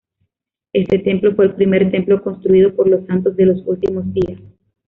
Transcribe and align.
Este 0.73 0.97
templo 0.97 1.35
fue 1.35 1.45
el 1.45 1.53
primer 1.53 1.91
templo 1.91 2.23
construido 2.23 2.75
por 2.75 2.87
los 2.87 3.05
Santos 3.05 3.35
de 3.35 3.45
los 3.45 3.59
Últimos 3.67 4.11
Días. 4.11 4.39